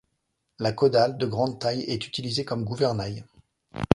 La 0.57 0.71
caudale, 0.71 1.15
de 1.19 1.27
grande 1.27 1.59
taille, 1.59 1.81
est 1.83 2.07
utilisée 2.07 2.43
comme 2.43 2.63
gouvernail. 2.65 3.23